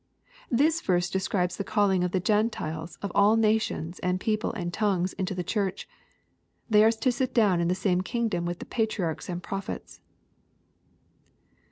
]This 0.63 0.81
verse 0.81 1.11
describes 1.11 1.57
the 1.57 1.63
calling 1.63 2.03
of 2.03 2.09
the 2.09 2.19
Gkn« 2.19 2.49
tiles 2.49 2.97
of 3.03 3.11
all 3.13 3.35
nations 3.35 3.99
and 3.99 4.19
people 4.19 4.51
and 4.53 4.73
tongues 4.73 5.13
into 5.13 5.35
the 5.35 5.43
Church. 5.43 5.87
They 6.67 6.83
are 6.83 6.91
to 6.91 7.11
sit 7.11 7.35
down 7.35 7.61
in 7.61 7.67
the 7.67 7.75
same 7.75 8.01
kingdom 8.01 8.43
with 8.45 8.57
the 8.57 8.65
patriarchs 8.65 9.29
and 9.29 9.43
prophets. 9.43 10.01